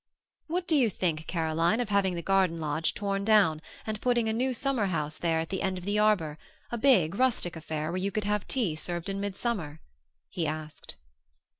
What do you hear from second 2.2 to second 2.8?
garden